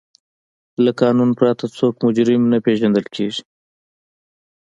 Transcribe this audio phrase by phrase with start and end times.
[0.83, 3.41] له قانون پرته څوک مجرم نه پیژندل کیږي.